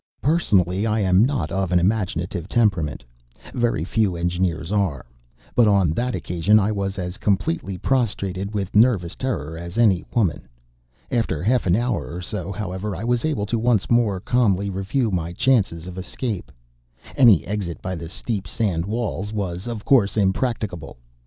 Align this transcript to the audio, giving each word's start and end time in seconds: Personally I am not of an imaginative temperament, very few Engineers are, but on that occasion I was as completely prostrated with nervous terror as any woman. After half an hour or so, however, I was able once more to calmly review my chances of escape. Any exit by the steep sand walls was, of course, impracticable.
Personally 0.23 0.87
I 0.87 1.01
am 1.01 1.23
not 1.23 1.51
of 1.51 1.71
an 1.71 1.77
imaginative 1.77 2.47
temperament, 2.49 3.03
very 3.53 3.83
few 3.83 4.15
Engineers 4.15 4.71
are, 4.71 5.05
but 5.53 5.67
on 5.67 5.91
that 5.91 6.15
occasion 6.15 6.59
I 6.59 6.71
was 6.71 6.97
as 6.97 7.19
completely 7.19 7.77
prostrated 7.77 8.51
with 8.55 8.75
nervous 8.75 9.15
terror 9.15 9.59
as 9.59 9.77
any 9.77 10.03
woman. 10.15 10.47
After 11.11 11.43
half 11.43 11.67
an 11.67 11.75
hour 11.75 12.11
or 12.15 12.19
so, 12.19 12.51
however, 12.51 12.95
I 12.95 13.03
was 13.03 13.23
able 13.25 13.45
once 13.53 13.91
more 13.91 14.17
to 14.19 14.25
calmly 14.25 14.71
review 14.71 15.11
my 15.11 15.33
chances 15.33 15.85
of 15.85 15.99
escape. 15.99 16.51
Any 17.15 17.45
exit 17.45 17.79
by 17.83 17.93
the 17.93 18.09
steep 18.09 18.47
sand 18.47 18.87
walls 18.87 19.31
was, 19.31 19.67
of 19.67 19.85
course, 19.85 20.17
impracticable. 20.17 20.97